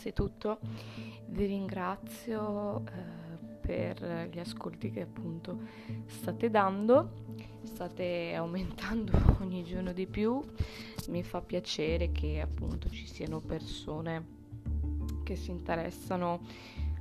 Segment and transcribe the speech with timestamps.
[0.00, 0.60] innanzitutto
[1.26, 5.58] vi ringrazio eh, per gli ascolti che appunto
[6.06, 10.42] state dando, state aumentando ogni giorno di più,
[11.08, 14.38] mi fa piacere che appunto ci siano persone
[15.22, 16.40] che si interessano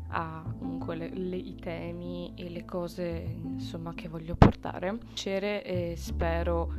[0.09, 4.97] a comunque le, le, i temi e le cose insomma che voglio portare.
[4.97, 6.73] Piacere e spero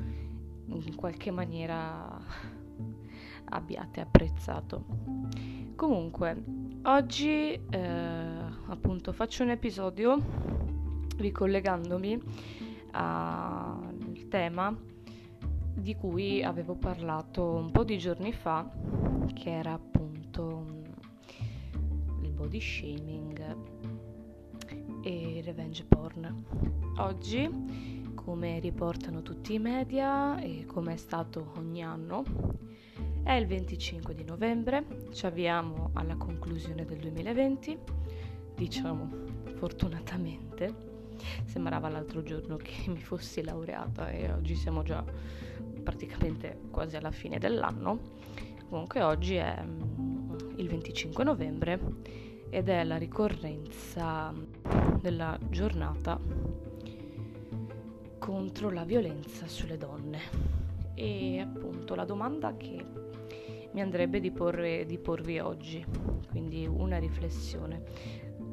[0.67, 2.21] in qualche maniera
[3.49, 5.20] abbiate apprezzato.
[5.81, 6.45] Comunque,
[6.83, 7.89] oggi eh,
[8.67, 10.23] appunto faccio un episodio
[11.17, 12.21] ricollegandomi
[12.91, 14.79] al tema
[15.75, 18.71] di cui avevo parlato un po' di giorni fa,
[19.33, 20.67] che era appunto
[22.25, 23.57] il body shaming
[25.03, 26.45] e revenge porn.
[26.99, 27.49] Oggi,
[28.13, 32.69] come riportano tutti i media e come è stato ogni anno,
[33.31, 37.79] è il 25 di novembre, ci avviamo alla conclusione del 2020,
[38.57, 39.09] diciamo
[39.55, 40.89] fortunatamente.
[41.45, 45.05] Sembrava l'altro giorno che mi fossi laureata e oggi siamo già
[45.81, 48.01] praticamente quasi alla fine dell'anno.
[48.69, 51.81] Comunque oggi è mm, il 25 novembre
[52.51, 54.35] ed è la ricorrenza
[55.01, 56.19] della giornata
[58.19, 60.59] contro la violenza sulle donne.
[60.95, 63.00] E appunto la domanda che
[63.73, 65.85] mi andrebbe di, porre, di porvi oggi,
[66.29, 67.83] quindi una riflessione.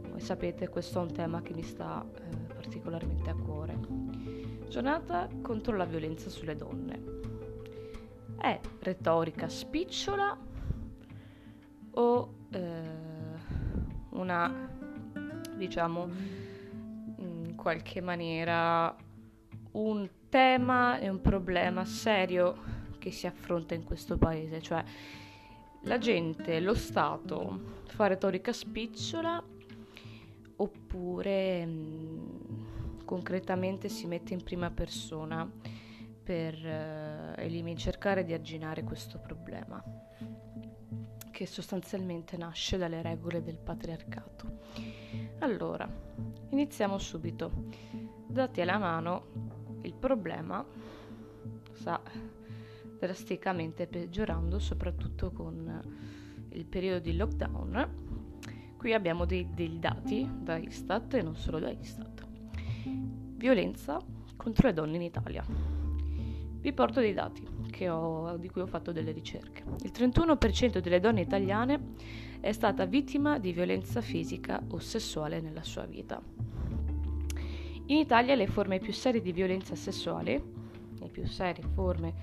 [0.09, 3.77] Voi sapete, questo è un tema che mi sta eh, particolarmente a cuore.
[4.69, 7.15] Giornata contro la violenza sulle donne.
[8.37, 10.37] È retorica spicciola
[11.91, 12.81] o eh,
[14.11, 14.69] una,
[15.55, 16.09] diciamo,
[17.17, 18.95] in qualche maniera
[19.71, 22.76] un tema e un problema serio
[23.07, 24.83] che si affronta in questo paese, cioè
[25.83, 29.41] la gente, lo Stato fa retorica spicciola
[30.57, 31.69] oppure
[33.05, 35.49] concretamente si mette in prima persona
[36.21, 39.81] per eh, cercare di arginare questo problema
[41.31, 44.59] che sostanzialmente nasce dalle regole del patriarcato.
[45.39, 45.87] Allora,
[46.49, 47.51] iniziamo subito.
[48.27, 50.65] Dati alla mano, il problema
[51.73, 52.01] sa
[52.99, 55.81] drasticamente peggiorando, soprattutto con
[56.49, 58.05] il periodo di lockdown.
[58.77, 62.25] Qui abbiamo dei, dei dati da Istat e non solo da Istat.
[63.35, 63.99] Violenza
[64.35, 65.43] contro le donne in Italia.
[66.59, 69.63] Vi porto dei dati ho, di cui ho fatto delle ricerche.
[69.83, 71.93] Il 31% delle donne italiane
[72.39, 76.19] è stata vittima di violenza fisica o sessuale nella sua vita.
[77.89, 80.43] In Italia le forme più serie di violenza sessuale,
[80.99, 82.13] le più serie forme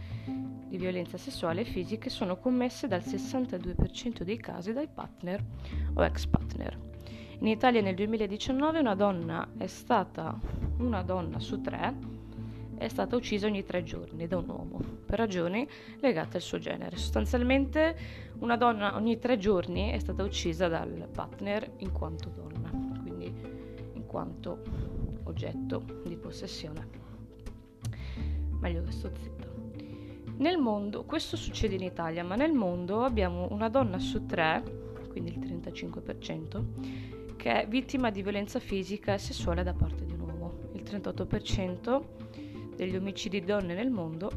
[0.75, 5.43] di violenza sessuale e fisiche sono commesse dal 62% dei casi dai partner
[5.95, 6.77] o ex partner.
[7.39, 10.39] In Italia nel 2019 una donna è stata
[10.79, 12.13] una donna su tre
[12.77, 15.67] è stata uccisa ogni tre giorni da un uomo per ragioni
[16.01, 16.97] legate al suo genere.
[16.97, 17.97] Sostanzialmente
[18.41, 22.69] una donna ogni tre giorni è stata uccisa dal partner in quanto donna,
[23.01, 23.33] quindi
[23.93, 24.61] in quanto
[25.23, 27.03] oggetto di possessione.
[28.59, 29.54] Meglio che sto zitta.
[30.37, 34.63] Nel mondo, questo succede in Italia, ma nel mondo abbiamo una donna su tre,
[35.11, 40.21] quindi il 35%, che è vittima di violenza fisica e sessuale da parte di un
[40.21, 40.53] uomo.
[40.73, 42.03] Il 38%
[42.75, 44.31] degli omicidi di donne nel mondo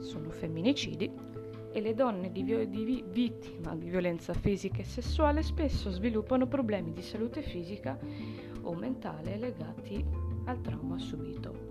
[0.00, 1.10] sono femminicidi
[1.72, 7.02] e le donne di, di vittima di violenza fisica e sessuale spesso sviluppano problemi di
[7.02, 7.98] salute fisica
[8.62, 10.04] o mentale legati
[10.44, 11.65] al trauma subito.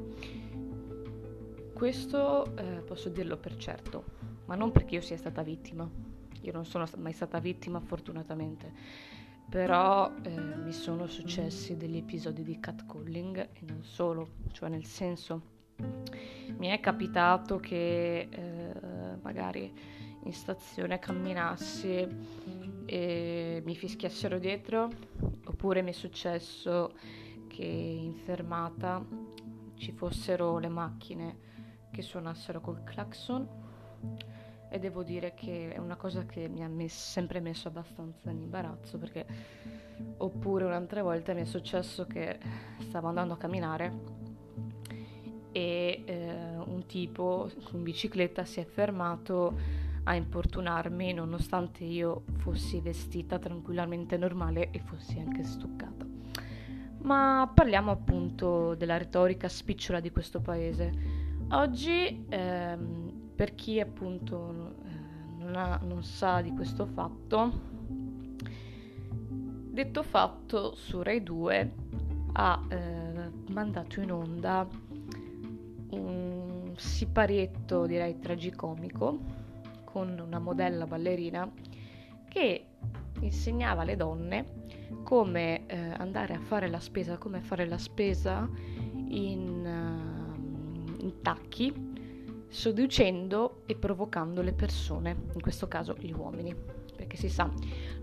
[1.75, 4.05] Questo eh, posso dirlo per certo,
[4.45, 5.87] ma non perché io sia stata vittima.
[6.39, 8.71] Io non sono mai stata vittima fortunatamente,
[9.49, 15.41] però eh, mi sono successi degli episodi di catcalling e non solo, cioè nel senso
[16.55, 18.73] mi è capitato che eh,
[19.21, 19.69] magari
[20.23, 22.07] in stazione camminassi
[22.85, 24.89] e mi fischiassero dietro,
[25.43, 26.93] oppure mi è successo
[27.47, 29.05] che in fermata
[29.75, 31.44] ci fossero le macchine
[31.95, 33.47] che suonassero col clacson
[34.67, 38.41] e devo dire che è una cosa che mi ha messo, sempre messo abbastanza in
[38.41, 39.25] imbarazzo perché
[40.17, 42.37] oppure un'altra volta mi è successo che
[42.79, 43.93] stavo andando a camminare
[45.53, 49.57] e eh, un tipo in bicicletta si è fermato
[50.03, 56.05] a importunarmi nonostante io fossi vestita tranquillamente normale e fossi anche stuccata.
[57.03, 61.14] Ma parliamo appunto della retorica spicciola di questo paese
[61.51, 67.73] Oggi, ehm, per chi appunto eh, non, ha, non, sa di questo fatto,
[69.75, 71.73] Detto fatto, su Rai 2
[72.31, 74.65] ha eh, mandato in onda
[75.89, 79.19] un siparietto, direi tragicomico,
[79.83, 81.51] con una modella ballerina
[82.29, 82.67] che
[83.19, 84.63] insegnava alle donne
[85.03, 88.49] come eh, andare a fare la spesa, come fare la spesa
[89.09, 89.65] in,
[91.05, 91.73] uh, in tacchi,
[92.47, 96.55] seducendo e provocando le persone, in questo caso gli uomini.
[96.95, 97.51] Perché si sa,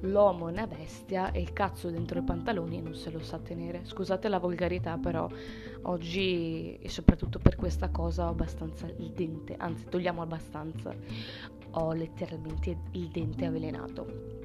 [0.00, 3.80] l'uomo è una bestia e il cazzo dentro i pantaloni non se lo sa tenere.
[3.84, 5.26] Scusate la volgarità, però
[5.82, 10.94] oggi, e soprattutto per questa cosa, ho abbastanza il dente, anzi togliamo abbastanza,
[11.70, 14.40] ho letteralmente il dente avvelenato.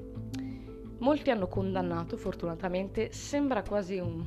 [0.99, 4.23] Molti hanno condannato, fortunatamente, sembra quasi un,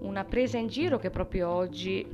[0.00, 2.04] una presa in giro che proprio oggi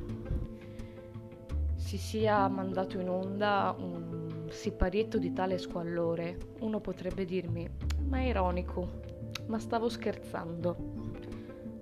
[1.79, 6.37] si sia mandato in onda un siparietto di tale squallore.
[6.59, 7.67] Uno potrebbe dirmi,
[8.07, 9.01] ma è ironico,
[9.47, 10.97] ma stavo scherzando.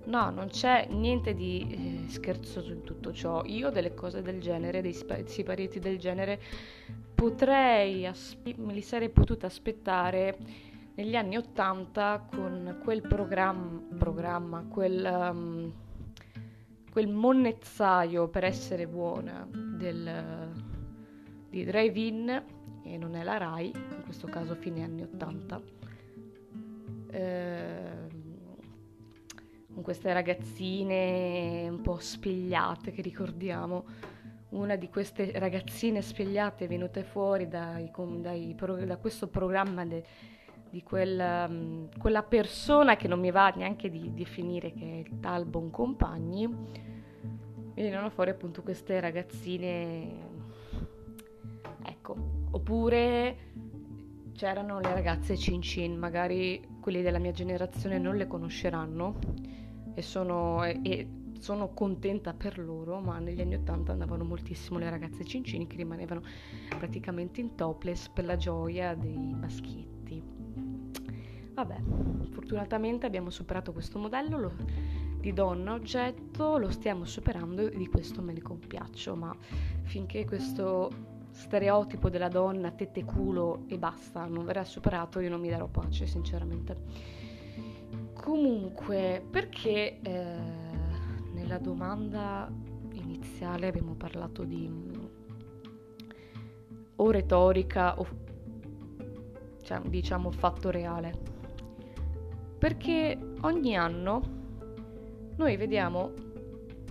[0.04, 3.42] No, non c'è niente di eh, scherzoso in tutto ciò.
[3.44, 4.96] Io delle cose del genere, dei
[5.26, 6.40] siparietti del genere,
[7.14, 10.38] potrei, aspe- me li sarei potuta aspettare
[10.94, 15.72] negli anni Ottanta con quel programma, programma quel, um,
[16.90, 20.52] quel monnezzaio per essere buona del,
[21.48, 22.42] di Drive-In,
[22.82, 25.60] e non è la RAI, in questo caso fine anni Ottanta,
[27.10, 28.06] eh,
[29.72, 33.84] con queste ragazzine un po' spigliate che ricordiamo.
[34.50, 37.90] Una di queste ragazzine spigliate venute fuori dai,
[38.20, 40.02] dai, da questo programma de,
[40.70, 45.20] di quel, um, quella persona che non mi va neanche di definire che è il
[45.20, 46.48] tal Boncompagni,
[47.82, 50.16] venivano fuori appunto queste ragazzine,
[51.84, 52.16] ecco,
[52.50, 53.36] oppure
[54.32, 59.18] c'erano le ragazze Cin Cin, magari quelli della mia generazione non le conosceranno
[59.94, 61.08] e sono, e,
[61.38, 66.22] sono contenta per loro, ma negli anni Ottanta andavano moltissimo le ragazze cincini che rimanevano
[66.78, 70.20] praticamente in topless per la gioia dei maschietti.
[71.54, 71.76] Vabbè,
[72.30, 74.52] fortunatamente abbiamo superato questo modello lo,
[75.20, 79.34] di donna oggetto, lo stiamo superando e di questo me ne compiaccio, ma
[79.82, 80.90] finché questo
[81.30, 86.06] stereotipo della donna tette culo e basta non verrà superato io non mi darò pace
[86.06, 86.76] sinceramente.
[88.14, 90.36] Comunque, perché eh,
[91.32, 92.50] nella domanda
[92.92, 94.70] iniziale abbiamo parlato di
[97.00, 98.06] o retorica o
[99.62, 101.36] cioè, diciamo fatto reale?
[102.58, 104.36] perché ogni anno
[105.38, 106.12] noi vediamo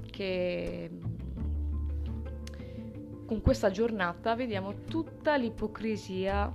[0.10, 0.90] che
[3.26, 6.52] con questa giornata vediamo tutta l'ipocrisia,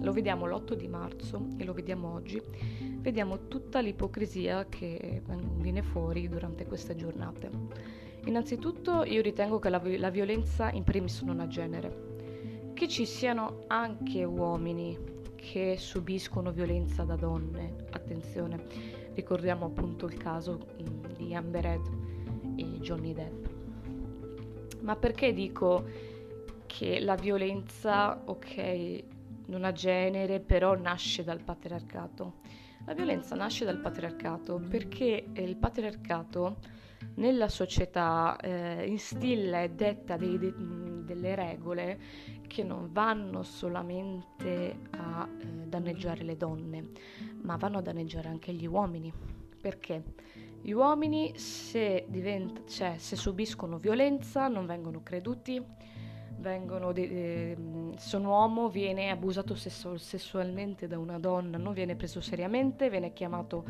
[0.00, 2.42] lo vediamo l'8 di marzo e lo vediamo oggi,
[2.98, 5.22] vediamo tutta l'ipocrisia che
[5.58, 7.48] viene fuori durante queste giornate.
[8.24, 13.62] Innanzitutto io ritengo che la, la violenza in primis non ha genere, che ci siano
[13.68, 14.98] anche uomini
[15.36, 17.76] che subiscono violenza da donne.
[17.92, 21.90] Attenzione, ricordiamo appunto il caso mm, di Amber Heard
[22.56, 23.46] e Johnny Depp.
[24.80, 25.84] Ma perché dico
[26.66, 29.02] che la violenza, ok,
[29.46, 32.38] non ha genere, però nasce dal patriarcato?
[32.86, 36.56] La violenza nasce dal patriarcato perché il patriarcato
[37.16, 40.54] nella società eh, instilla e detta dei, de,
[41.14, 41.98] delle regole
[42.46, 46.90] che non vanno solamente a eh, danneggiare le donne,
[47.42, 49.12] ma vanno a danneggiare anche gli uomini.
[49.60, 50.02] Perché?
[50.62, 55.62] Gli uomini se, divent- cioè, se subiscono violenza non vengono creduti,
[56.38, 57.56] vengono de- eh,
[57.96, 63.12] se un uomo viene abusato sessu- sessualmente da una donna non viene preso seriamente, viene
[63.12, 63.64] chiamato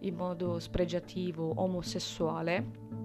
[0.00, 3.03] in modo spregiativo omosessuale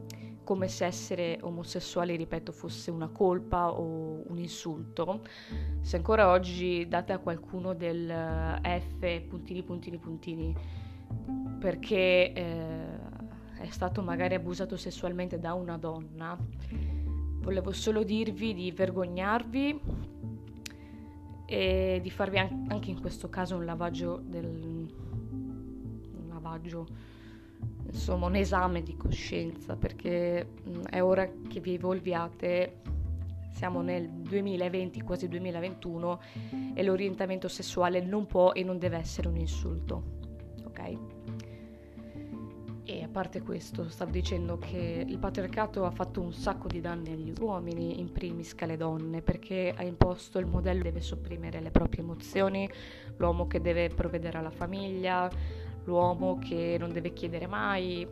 [0.50, 5.22] come se essere omosessuali, ripeto, fosse una colpa o un insulto.
[5.80, 10.56] Se ancora oggi date a qualcuno del eh, F puntini puntini puntini
[11.60, 12.98] perché eh,
[13.60, 16.36] è stato magari abusato sessualmente da una donna,
[17.42, 19.82] volevo solo dirvi di vergognarvi
[21.46, 26.88] e di farvi anche in questo caso un lavaggio del un lavaggio
[27.86, 32.82] insomma un esame di coscienza perché mh, è ora che vi evolviate.
[33.52, 36.22] Siamo nel 2020 quasi 2021
[36.74, 40.18] e l'orientamento sessuale non può e non deve essere un insulto
[40.80, 40.98] ok?
[42.86, 47.12] E a parte questo, stavo dicendo che il patriarcato ha fatto un sacco di danni
[47.12, 51.62] agli uomini, in primis che alle donne, perché ha imposto il modello che deve sopprimere
[51.62, 52.68] le proprie emozioni,
[53.18, 55.30] l'uomo che deve provvedere alla famiglia,
[55.86, 58.08] l'uomo che non deve chiedere mai.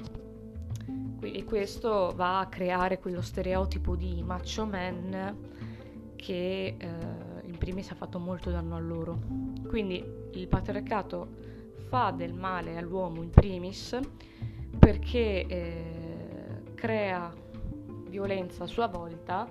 [1.19, 5.35] E questo va a creare quello stereotipo di macho man
[6.15, 6.87] che eh,
[7.45, 9.19] in primis ha fatto molto danno a loro.
[9.67, 11.27] Quindi il patriarcato
[11.87, 13.97] fa del male all'uomo in primis
[14.77, 17.33] perché eh, crea
[18.09, 19.49] violenza a sua volta,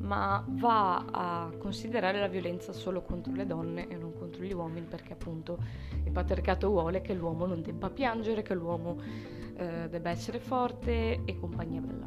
[0.00, 4.86] ma va a considerare la violenza solo contro le donne e non contro gli uomini,
[4.86, 5.58] perché appunto
[6.04, 9.00] il patriarcato vuole che l'uomo non debba piangere, che l'uomo
[9.54, 12.06] eh, debba essere forte e compagnia bella.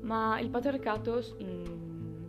[0.00, 2.24] Ma il patriarcato mh, mm,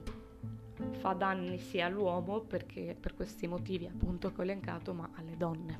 [0.91, 5.79] fa danni sia all'uomo, perché per questi motivi appunto che ho elencato, ma alle donne.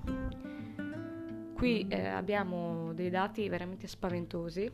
[1.56, 4.70] Qui eh, abbiamo dei dati veramente spaventosi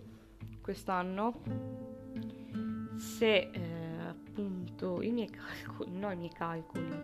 [0.62, 1.80] quest'anno.
[3.01, 7.03] Se eh, appunto i miei calcoli, no i miei calcoli,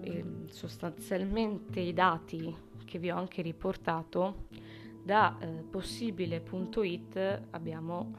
[0.00, 2.52] eh, sostanzialmente i dati
[2.84, 4.48] che vi ho anche riportato,
[5.04, 8.12] da eh, possibile.it abbiamo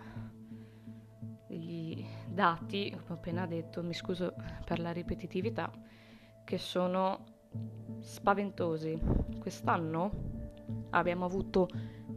[1.49, 5.69] degli dati, come ho appena detto, mi scuso per la ripetitività,
[6.45, 7.25] che sono
[7.99, 8.97] spaventosi.
[9.37, 10.11] Quest'anno
[10.91, 11.67] abbiamo avuto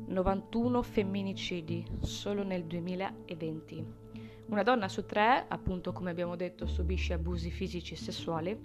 [0.06, 4.05] 91 femminicidi solo nel 2020.
[4.46, 8.56] Una donna su tre, appunto come abbiamo detto, subisce abusi fisici e sessuali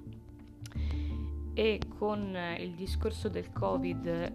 [1.53, 4.33] e con il discorso del Covid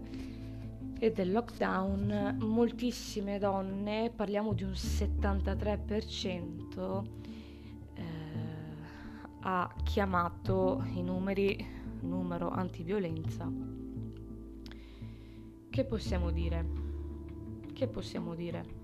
[0.99, 7.03] e del lockdown moltissime donne, parliamo di un 73%,
[7.93, 8.03] eh,
[9.41, 13.51] ha chiamato i numeri numero antiviolenza
[15.77, 16.65] che possiamo dire?
[17.71, 18.76] Che possiamo dire?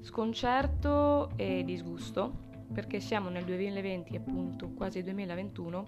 [0.00, 5.84] Sconcerto e disgusto, perché siamo nel 2020, appunto, quasi 2021,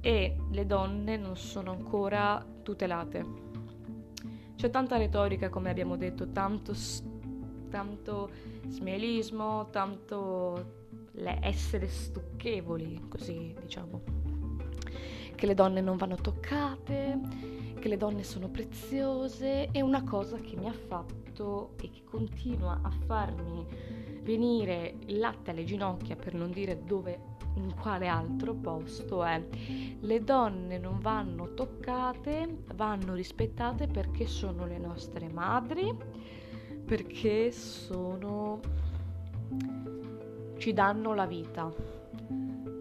[0.00, 3.24] e le donne non sono ancora tutelate.
[4.56, 6.74] C'è tanta retorica, come abbiamo detto, tanto,
[7.68, 8.30] tanto
[8.68, 10.80] smielismo, tanto
[11.14, 14.02] essere stucchevoli, così diciamo,
[15.34, 17.18] che le donne non vanno toccate,
[17.82, 22.78] che le donne sono preziose è una cosa che mi ha fatto e che continua
[22.80, 23.66] a farmi
[24.22, 29.44] venire il latte alle ginocchia per non dire dove in quale altro posto è.
[29.98, 35.92] Le donne non vanno toccate vanno rispettate perché sono le nostre madri
[36.84, 38.60] perché sono
[40.56, 41.68] ci danno la vita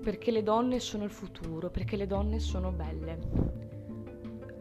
[0.04, 3.71] perché le donne sono il futuro perché le donne sono belle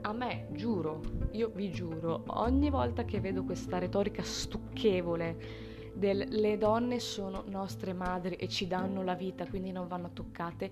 [0.02, 1.00] a me, giuro,
[1.32, 7.92] io vi giuro, ogni volta che vedo questa retorica stucchevole del le donne sono nostre
[7.92, 10.70] madri e ci danno la vita, quindi non vanno toccate,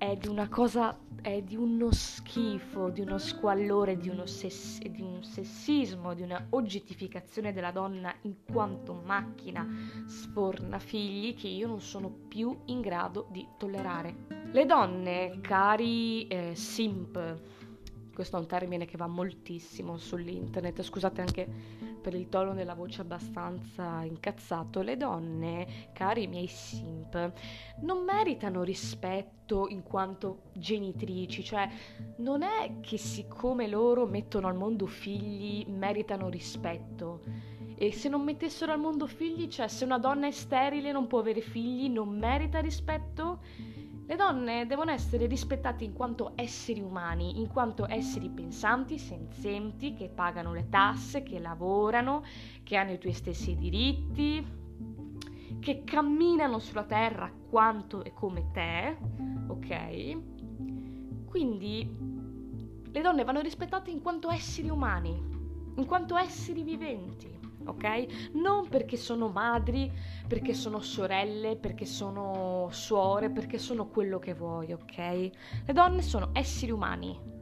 [0.00, 5.02] è di una cosa, è di uno schifo, di uno squallore, di, uno sess- di
[5.02, 9.68] un sessismo, di una oggettificazione della donna in quanto macchina
[10.06, 14.26] sforna figli che io non sono più in grado di tollerare.
[14.50, 17.38] Le donne, cari eh, simp,
[18.20, 21.48] questo è un termine che va moltissimo sull'internet, scusate anche
[22.02, 27.32] per il tono della voce abbastanza incazzato, le donne, cari miei simp,
[27.80, 31.66] non meritano rispetto in quanto genitrici, cioè
[32.16, 37.22] non è che siccome loro mettono al mondo figli meritano rispetto.
[37.74, 41.06] E se non mettessero al mondo figli, cioè se una donna è sterile e non
[41.06, 43.38] può avere figli, non merita rispetto?
[44.10, 50.08] Le donne devono essere rispettate in quanto esseri umani, in quanto esseri pensanti, senzienti, che
[50.08, 52.24] pagano le tasse, che lavorano,
[52.64, 54.44] che hanno i tuoi stessi diritti,
[55.60, 58.96] che camminano sulla terra quanto e come te,
[59.46, 60.18] ok?
[61.26, 61.88] Quindi
[62.90, 65.10] le donne vanno rispettate in quanto esseri umani,
[65.76, 67.39] in quanto esseri viventi
[67.70, 68.30] ok?
[68.34, 69.90] Non perché sono madri,
[70.26, 74.96] perché sono sorelle, perché sono suore, perché sono quello che vuoi, ok?
[74.96, 77.38] Le donne sono esseri umani.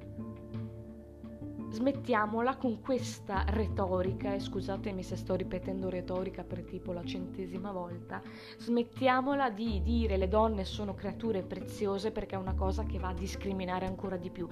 [1.71, 8.23] Smettiamola con questa retorica, e scusatemi se sto ripetendo retorica per tipo la centesima volta,
[8.59, 13.15] smettiamola di dire le donne sono creature preziose perché è una cosa che va a
[13.15, 14.49] discriminare ancora di più.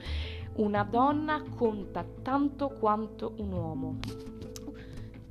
[0.56, 4.36] Una donna conta tanto quanto un uomo.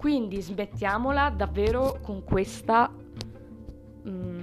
[0.06, 2.92] Quindi smettiamola davvero con questa
[4.04, 4.35] mh, mm,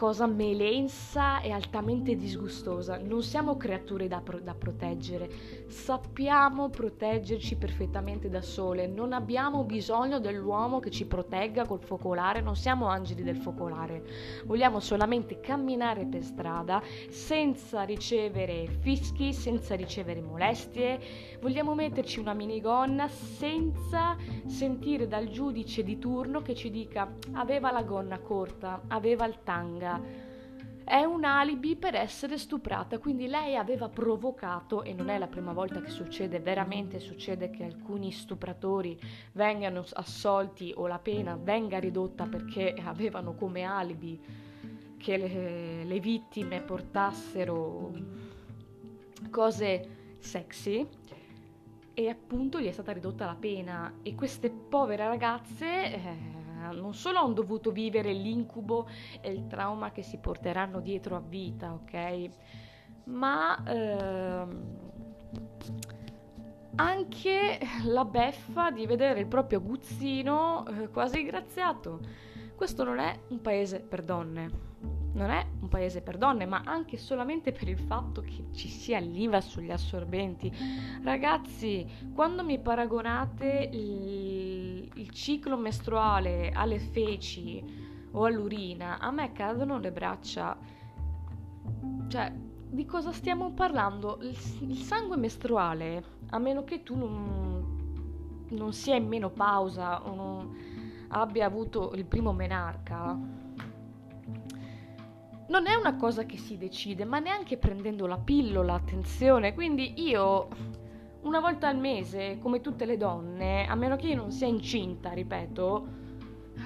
[0.00, 2.96] cosa melensa e altamente disgustosa.
[2.96, 5.28] Non siamo creature da, pro- da, proteggere,
[5.68, 12.56] sappiamo proteggerci perfettamente da sole, non abbiamo bisogno dell'uomo che ci protegga col focolare, non
[12.56, 14.02] siamo angeli del focolare,
[14.46, 20.98] vogliamo solamente camminare per strada senza ricevere fischi, senza ricevere molestie,
[21.42, 24.16] vogliamo metterci una minigonna senza
[24.46, 29.89] sentire dal giudice di turno che ci dica aveva la gonna corta, aveva il tanga.
[30.84, 35.52] È un alibi per essere stuprata, quindi lei aveva provocato, e non è la prima
[35.52, 39.00] volta che succede, veramente succede che alcuni stupratori
[39.32, 44.20] vengano assolti o la pena venga ridotta perché avevano come alibi
[44.98, 47.92] che le, le vittime portassero
[49.30, 50.86] cose sexy
[51.94, 53.92] e appunto gli è stata ridotta la pena.
[54.02, 58.88] E queste povere ragazze eh, non solo hanno dovuto vivere l'incubo
[59.20, 62.28] e il trauma che si porteranno dietro a vita, ok?
[63.04, 64.78] Ma ehm,
[66.76, 72.00] anche la beffa di vedere il proprio aguzzino eh, quasi graziato.
[72.54, 74.68] Questo non è un paese per donne
[75.12, 78.98] non è un paese per donne, ma anche solamente per il fatto che ci sia
[78.98, 80.52] l'IVA sugli assorbenti.
[81.02, 83.68] Ragazzi, quando mi paragonate
[85.00, 87.62] il ciclo mestruale alle feci
[88.12, 90.56] o all'urina, a me cadono le braccia.
[92.08, 92.32] Cioè,
[92.72, 94.18] di cosa stiamo parlando?
[94.20, 94.36] Il,
[94.68, 100.56] il sangue mestruale, a meno che tu non, non sia in menopausa o non
[101.08, 103.18] abbia avuto il primo menarca,
[105.48, 109.52] non è una cosa che si decide, ma neanche prendendo la pillola, attenzione.
[109.54, 110.48] Quindi io
[111.22, 115.10] una volta al mese, come tutte le donne, a meno che io non sia incinta,
[115.10, 115.86] ripeto,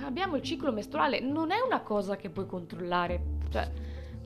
[0.05, 3.23] abbiamo il ciclo mestruale, non è una cosa che puoi controllare.
[3.51, 3.71] Cioè,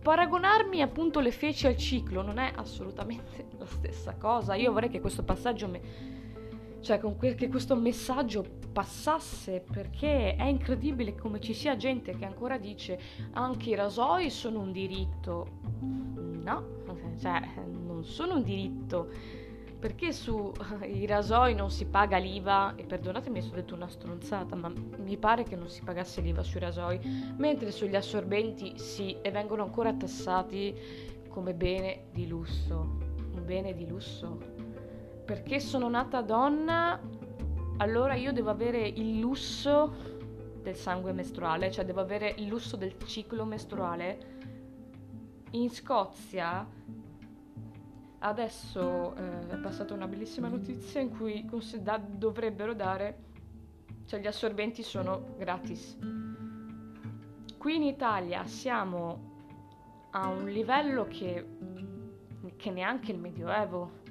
[0.03, 4.55] paragonarmi appunto le feci al ciclo non è assolutamente la stessa cosa.
[4.55, 5.81] Io vorrei che questo passaggio mi
[6.81, 12.57] cioè que- che questo messaggio passasse perché è incredibile come ci sia gente che ancora
[12.57, 13.01] dice
[13.33, 15.47] anche i rasoi sono un diritto.
[15.81, 16.65] No,
[17.21, 19.11] cioè non sono un diritto
[19.79, 22.75] perché sui uh, rasoi non si paga l'IVA?
[22.75, 26.43] E perdonatemi se ho detto una stronzata ma mi pare che non si pagasse l'IVA
[26.43, 27.01] sui rasoi
[27.37, 30.75] mentre sugli assorbenti sì e vengono ancora tassati
[31.29, 32.97] come bene di lusso.
[33.35, 34.39] Un bene di lusso.
[35.25, 37.01] Perché sono nata donna,
[37.77, 40.17] allora io devo avere il lusso
[40.61, 44.37] del sangue mestruale, cioè devo avere il lusso del ciclo mestruale.
[45.53, 46.67] In Scozia
[48.21, 53.27] adesso eh, è passata una bellissima notizia in cui considera- dovrebbero dare,
[54.07, 55.97] cioè gli assorbenti sono gratis.
[57.57, 59.27] Qui in Italia siamo
[60.11, 61.47] a un livello che,
[62.57, 64.07] che neanche il Medioevo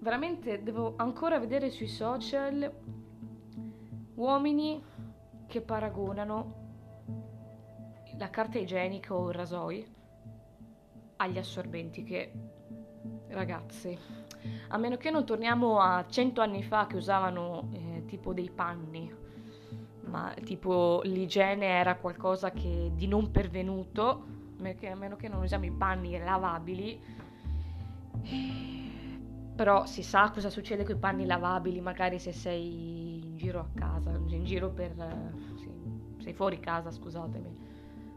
[0.00, 2.72] veramente devo ancora vedere sui social
[4.14, 4.80] uomini
[5.46, 6.66] che paragonano
[8.16, 9.97] la carta igienica o il rasoio
[11.18, 12.32] agli assorbenti che
[13.28, 13.96] ragazzi
[14.68, 19.14] a meno che non torniamo a cento anni fa che usavano eh, tipo dei panni
[20.06, 24.24] ma tipo l'igiene era qualcosa che di non pervenuto
[24.60, 27.00] a meno che non usiamo i panni lavabili
[29.58, 33.68] però si sa cosa succede con i panni lavabili, magari se sei in giro a
[33.74, 34.92] casa, in giro per...
[35.56, 35.68] Sì,
[36.22, 37.56] sei fuori casa, scusatemi.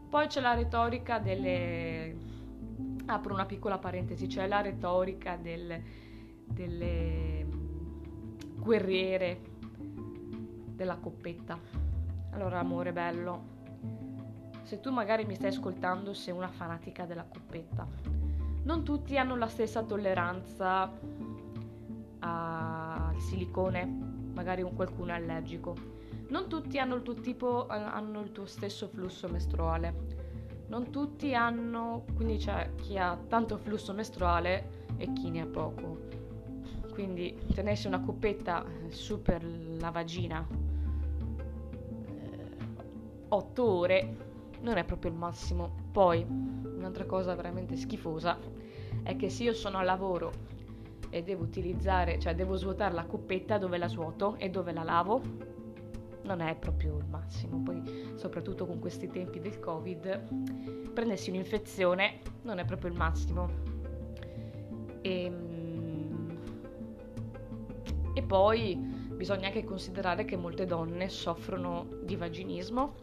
[0.08, 2.14] Poi c'è la retorica delle...
[3.06, 5.82] Apro una piccola parentesi, c'è la retorica del,
[6.44, 7.46] delle
[8.56, 9.40] guerriere
[9.76, 11.58] della coppetta.
[12.30, 13.42] Allora, amore bello,
[14.62, 17.86] se tu magari mi stai ascoltando, sei una fanatica della coppetta.
[18.62, 20.90] Non tutti hanno la stessa tolleranza
[22.20, 23.84] al silicone,
[24.32, 25.74] magari un qualcuno è allergico.
[26.28, 30.11] Non tutti hanno il tuo tipo, hanno il tuo stesso flusso mestruale.
[30.72, 35.98] Non tutti hanno, quindi c'è chi ha tanto flusso mestruale e chi ne ha poco.
[36.90, 39.44] Quindi tenersi una coppetta su per
[39.78, 40.46] la vagina
[43.28, 44.16] 8 eh, ore
[44.62, 45.74] non è proprio il massimo.
[45.92, 48.38] Poi, un'altra cosa veramente schifosa
[49.02, 50.32] è che se io sono al lavoro
[51.10, 55.20] e devo utilizzare, cioè devo svuotare la coppetta dove la svuoto e dove la lavo,
[56.22, 57.58] non è proprio il massimo.
[57.58, 63.50] Poi, soprattutto con questi tempi del Covid, prendersi un'infezione non è proprio il massimo.
[65.00, 66.38] E, ehm,
[68.14, 72.94] e poi bisogna anche considerare che molte donne soffrono di vaginismo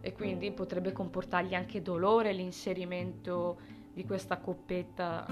[0.00, 3.58] e quindi potrebbe comportargli anche dolore l'inserimento
[3.92, 5.26] di questa coppetta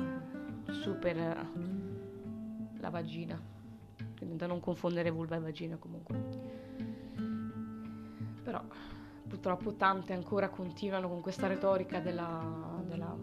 [0.71, 1.17] super
[2.79, 3.39] la vagina,
[4.17, 6.70] quindi da non confondere vulva e vagina comunque.
[8.43, 8.63] Però
[9.29, 13.17] purtroppo tante ancora continuano con questa retorica della, della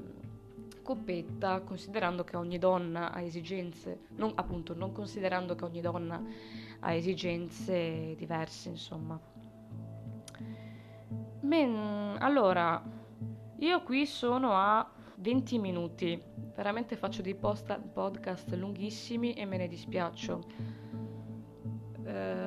[0.87, 6.23] coppetta, considerando che ogni donna ha esigenze, non, appunto, non considerando che ogni donna
[6.79, 9.19] ha esigenze diverse, insomma.
[11.41, 12.81] Men, allora,
[13.57, 16.21] io qui sono a 20 minuti,
[16.55, 20.43] veramente faccio dei post- podcast lunghissimi e me ne dispiaccio.
[22.05, 22.46] Eh,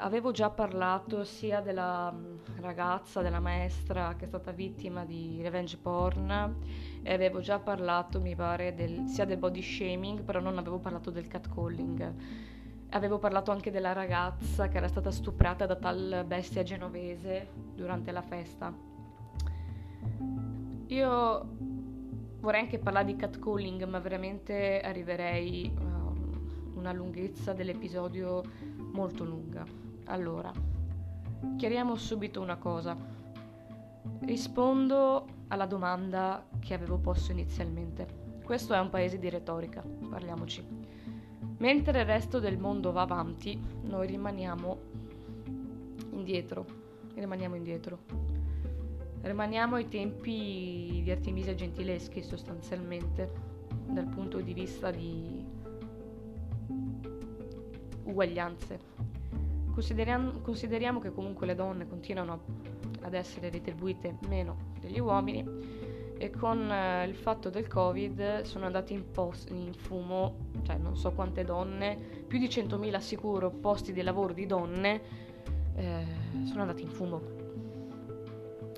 [0.00, 2.12] avevo già parlato sia della
[2.60, 6.56] ragazza, della maestra che è stata vittima di revenge porn
[7.02, 11.10] e avevo già parlato, mi pare, del, sia del body shaming, però non avevo parlato
[11.10, 12.14] del catcalling.
[12.90, 18.22] Avevo parlato anche della ragazza che era stata stuprata da tal bestia genovese durante la
[18.22, 18.72] festa.
[20.86, 21.48] Io
[22.40, 28.42] vorrei anche parlare di catcalling, ma veramente arriverei a um, una lunghezza dell'episodio
[28.92, 29.89] molto lunga.
[30.10, 30.52] Allora,
[31.56, 32.96] chiariamo subito una cosa.
[34.22, 38.38] Rispondo alla domanda che avevo posto inizialmente.
[38.42, 40.66] Questo è un paese di retorica, parliamoci.
[41.58, 44.78] Mentre il resto del mondo va avanti, noi rimaniamo
[46.10, 46.66] indietro.
[47.14, 47.98] Rimaniamo indietro.
[49.20, 53.32] Rimaniamo ai tempi di Artemisia Gentileschi sostanzialmente,
[53.86, 55.44] dal punto di vista di
[58.02, 59.19] uguaglianze.
[59.80, 62.42] Consideriamo, consideriamo che comunque le donne continuano
[63.00, 65.42] ad essere retribuite meno degli uomini
[66.18, 70.98] e con eh, il fatto del covid sono andati in, post, in fumo, cioè non
[70.98, 75.00] so quante donne, più di 100.000 sicuro posti di lavoro di donne
[75.76, 76.04] eh,
[76.44, 77.22] sono andati in fumo.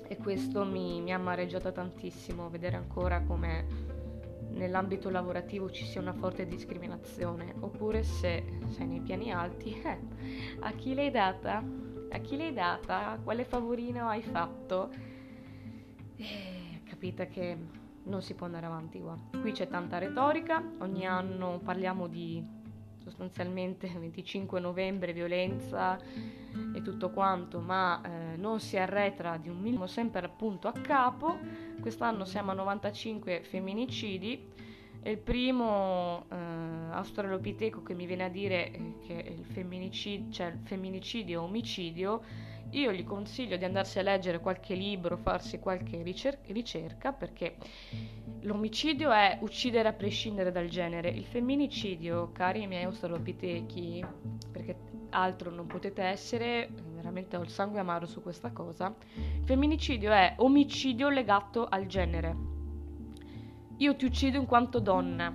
[0.07, 3.65] E questo mi, mi ha amareggiata tantissimo, vedere ancora come
[4.53, 9.99] nell'ambito lavorativo ci sia una forte discriminazione, oppure se sei nei piani alti, eh,
[10.59, 11.63] a chi l'hai data?
[12.09, 13.19] A chi l'hai data?
[13.23, 14.91] Quale favorino hai fatto?
[16.15, 17.57] E capite che
[18.03, 19.17] non si può andare avanti qua.
[19.39, 22.61] Qui c'è tanta retorica, ogni anno parliamo di
[23.03, 25.99] sostanzialmente 25 novembre, violenza
[26.73, 31.37] e tutto quanto, ma eh, non si arretra di un minimo sempre appunto a capo.
[31.83, 34.47] Quest'anno siamo a 95 femminicidi
[35.03, 36.35] il primo eh,
[36.91, 38.71] australopiteco che mi viene a dire
[39.05, 42.21] che il femminicidio, cioè il femminicidio o omicidio
[42.69, 47.57] io gli consiglio di andarsi a leggere qualche libro, farsi qualche ricer- ricerca, perché
[48.43, 51.09] l'omicidio è uccidere a prescindere dal genere.
[51.09, 54.05] Il femminicidio, cari miei australopitechi,
[54.53, 58.93] perché altro non potete essere, veramente ho il sangue amaro su questa cosa,
[59.43, 62.35] femminicidio è omicidio legato al genere.
[63.77, 65.33] Io ti uccido in quanto donna,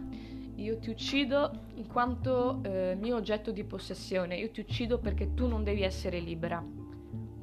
[0.57, 5.47] io ti uccido in quanto eh, mio oggetto di possessione, io ti uccido perché tu
[5.47, 6.63] non devi essere libera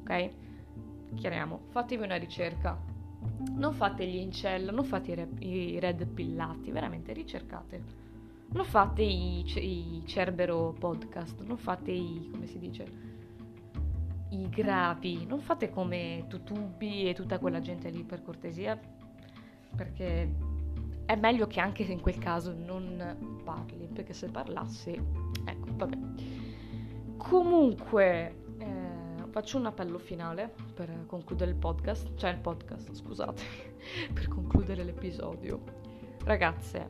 [0.06, 0.30] ok?
[1.14, 2.80] Chiariamo, fatevi una ricerca.
[3.56, 8.04] Non fate gli incel, non fate i, i red pillati, veramente ricercate.
[8.48, 12.86] Non fate i, i Cerbero podcast, non fate i, come si dice,
[14.30, 18.78] i gravi, non fate come Tutubi e tutta quella gente lì per cortesia,
[19.74, 20.34] perché
[21.04, 25.00] è meglio che anche in quel caso non parli, perché se parlassi,
[25.44, 25.98] ecco, vabbè.
[27.16, 28.44] Comunque,
[29.36, 33.42] faccio un appello finale per concludere il podcast, cioè il podcast, scusate,
[34.14, 35.60] per concludere l'episodio.
[36.24, 36.86] Ragazze,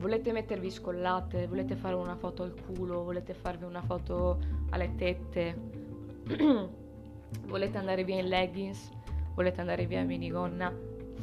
[0.00, 4.38] volete mettervi scollate, volete fare una foto al culo, volete farvi una foto
[4.70, 5.54] alle tette,
[7.46, 8.90] volete andare via in leggings,
[9.34, 10.74] volete andare via in minigonna,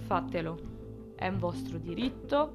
[0.05, 0.75] fatelo.
[1.15, 2.53] È un vostro diritto,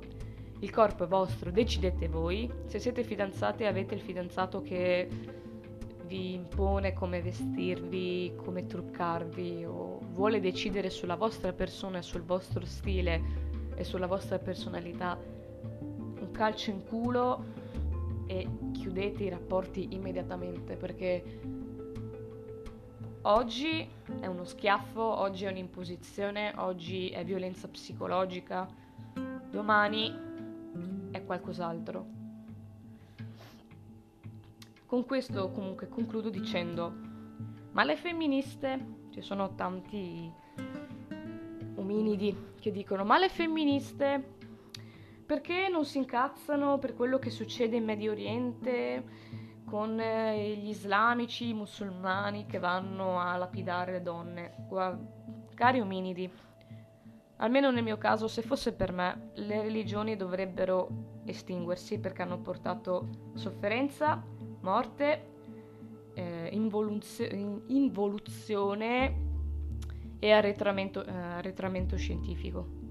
[0.61, 2.49] il corpo è vostro, decidete voi.
[2.67, 5.09] Se siete fidanzati e avete il fidanzato che
[6.07, 12.65] vi impone come vestirvi, come truccarvi o vuole decidere sulla vostra persona e sul vostro
[12.65, 13.21] stile
[13.75, 15.19] e sulla vostra personalità,
[16.33, 17.45] calcio in culo
[18.27, 21.41] e chiudete i rapporti immediatamente perché
[23.23, 23.89] oggi
[24.21, 28.67] è uno schiaffo, oggi è un'imposizione, oggi è violenza psicologica,
[29.51, 30.31] domani
[31.11, 32.21] è qualcos'altro.
[34.87, 36.93] Con questo comunque concludo dicendo,
[37.73, 40.31] ma le femministe, ci sono tanti
[41.77, 44.41] ominidi che dicono, ma le femministe
[45.33, 49.03] perché non si incazzano per quello che succede in Medio Oriente
[49.65, 54.55] con eh, gli islamici, i musulmani che vanno a lapidare le donne.
[54.69, 55.03] Guarda,
[55.55, 56.31] cari ominidi,
[57.37, 63.31] almeno nel mio caso, se fosse per me, le religioni dovrebbero estinguersi perché hanno portato
[63.33, 64.23] sofferenza,
[64.61, 65.31] morte,
[66.13, 67.31] eh, involuzio-
[67.69, 69.17] involuzione
[70.19, 72.82] e arretramento, eh, arretramento scientifico.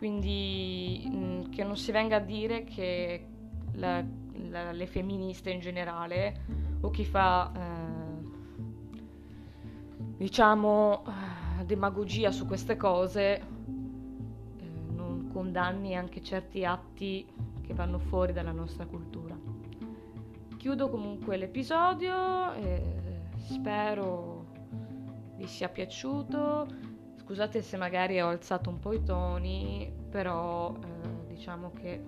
[0.00, 3.26] Quindi mh, mm, che non si venga a dire che
[3.72, 4.02] la,
[4.48, 6.40] la, le femministe in generale
[6.80, 8.24] o chi fa eh,
[10.16, 13.42] diciamo eh, demagogia su queste cose eh,
[14.88, 17.26] non condanni anche certi atti
[17.60, 19.38] che vanno fuori dalla nostra cultura.
[20.56, 22.82] Chiudo comunque l'episodio e
[23.36, 24.46] spero
[25.36, 26.89] vi sia piaciuto.
[27.30, 32.02] Scusate se magari ho alzato un po' i toni, però eh, diciamo che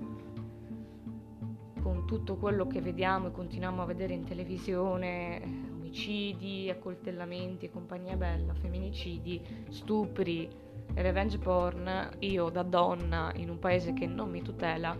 [1.80, 5.40] con tutto quello che vediamo e continuiamo a vedere in televisione,
[5.74, 10.48] omicidi, accoltellamenti e compagnia bella, femminicidi, stupri
[10.94, 14.96] revenge porn, io da donna in un paese che non mi tutela,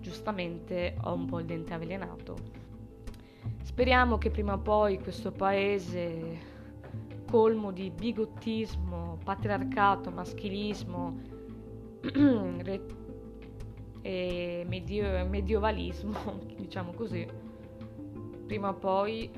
[0.00, 2.36] giustamente ho un po' il dente avvelenato.
[3.64, 6.56] Speriamo che prima o poi questo paese
[7.30, 11.20] colmo di bigottismo, patriarcato, maschilismo,
[14.00, 17.26] e medio- medievalismo, diciamo così,
[18.46, 19.30] prima o poi,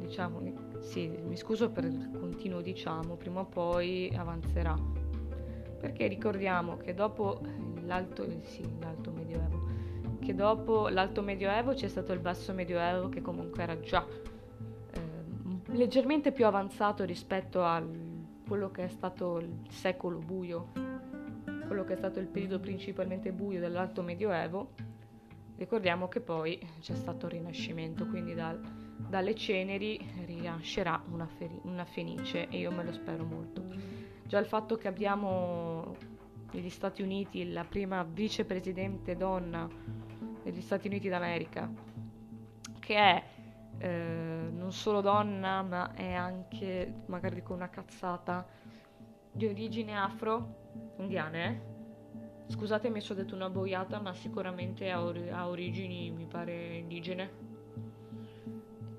[0.00, 0.40] diciamo,
[0.80, 4.76] sì, mi scuso per il continuo diciamo, prima o poi avanzerà.
[5.80, 7.40] Perché ricordiamo che dopo
[7.84, 9.66] l'alto, sì, l'alto medioevo,
[10.20, 14.04] che dopo l'alto medioevo c'è stato il basso medioevo che comunque era già
[15.70, 17.82] leggermente più avanzato rispetto a
[18.46, 20.88] quello che è stato il secolo buio
[21.68, 24.72] quello che è stato il periodo principalmente buio dell'Alto Medioevo,
[25.56, 28.58] ricordiamo che poi c'è stato il Rinascimento, quindi dal,
[28.96, 33.62] dalle ceneri rinascerà una, feri- una fenice e io me lo spero molto.
[34.24, 35.94] Già il fatto che abbiamo
[36.52, 39.68] negli Stati Uniti la prima vicepresidente donna
[40.42, 41.70] degli Stati Uniti d'America,
[42.78, 43.24] che è
[43.78, 48.46] eh, non solo donna, ma è anche, magari con una cazzata,
[49.30, 51.76] di origine afro, indiane, eh?
[52.50, 57.30] Scusatemi se ho detto una boiata, ma sicuramente ha, or- ha origini, mi pare, indigene.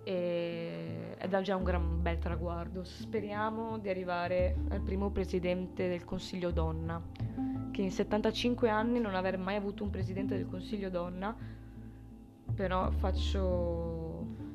[0.03, 1.15] E...
[1.21, 2.83] Ed è già un gran bel traguardo.
[2.83, 7.01] Speriamo di arrivare al primo presidente del Consiglio donna,
[7.71, 11.35] che in 75 anni non aver mai avuto un presidente del Consiglio donna,
[12.55, 14.48] però faccio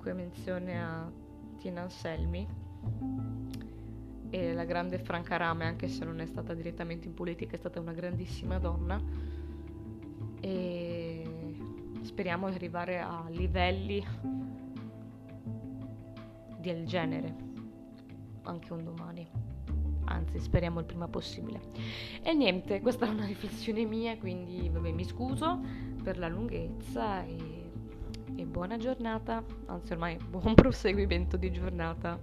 [0.00, 1.10] comunque menzione a
[1.58, 2.48] Tina Anselmi
[4.30, 7.80] e la grande Franca Rame, anche se non è stata direttamente in politica, è stata
[7.80, 8.98] una grandissima donna
[10.40, 11.54] e
[12.00, 14.02] speriamo di arrivare a livelli
[16.56, 17.34] del genere
[18.44, 19.28] anche un domani.
[20.04, 21.60] Anzi, speriamo il prima possibile.
[22.22, 25.60] E niente, questa è una riflessione mia, quindi vabbè, mi scuso
[26.02, 27.59] per la lunghezza e,
[28.40, 32.18] e buona giornata, anzi ormai buon proseguimento di giornata.